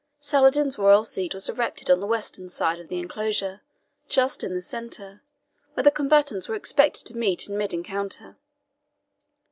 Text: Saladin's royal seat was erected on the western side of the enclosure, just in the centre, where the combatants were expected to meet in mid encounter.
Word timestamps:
Saladin's 0.19 0.79
royal 0.79 1.03
seat 1.03 1.35
was 1.35 1.47
erected 1.47 1.91
on 1.91 1.99
the 1.99 2.07
western 2.07 2.49
side 2.49 2.79
of 2.79 2.87
the 2.87 2.97
enclosure, 2.97 3.61
just 4.09 4.43
in 4.43 4.55
the 4.55 4.59
centre, 4.59 5.21
where 5.75 5.83
the 5.83 5.91
combatants 5.91 6.47
were 6.47 6.55
expected 6.55 7.05
to 7.05 7.15
meet 7.15 7.47
in 7.47 7.55
mid 7.55 7.71
encounter. 7.71 8.35